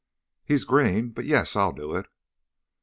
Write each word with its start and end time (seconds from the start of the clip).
"He's 0.43 0.63
green, 0.65 1.09
but, 1.11 1.25
yes, 1.25 1.55
I'll 1.55 1.73
do 1.73 1.95
it." 1.95 2.07